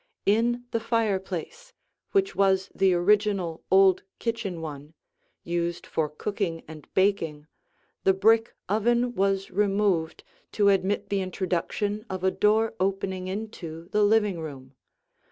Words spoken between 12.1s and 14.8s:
a door opening into the living room.